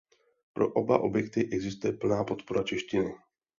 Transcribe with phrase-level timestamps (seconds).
[0.53, 3.13] Pro oba projekty existuje plná podpora češtiny.